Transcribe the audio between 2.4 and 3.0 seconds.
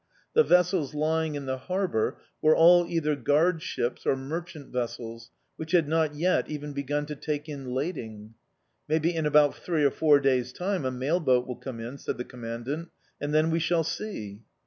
were all